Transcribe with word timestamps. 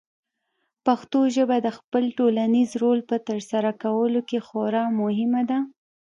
پښتو 0.85 1.19
ژبه 1.35 1.57
د 1.61 1.67
خپل 1.77 2.03
ټولنیز 2.17 2.69
رول 2.81 2.99
په 3.09 3.15
ترسره 3.27 3.71
کولو 3.83 4.21
کې 4.29 4.39
خورا 4.47 4.83
مهمه 5.01 5.41
ده. 5.49 5.59